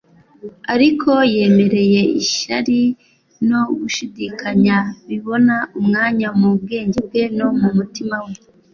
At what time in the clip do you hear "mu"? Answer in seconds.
6.39-6.49, 7.59-7.69